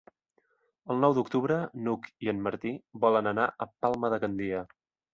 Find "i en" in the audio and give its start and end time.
2.27-2.43